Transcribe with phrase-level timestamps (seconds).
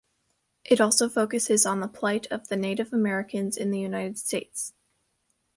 [0.65, 4.73] It also focuses on the plight of the Native Americans in the United States.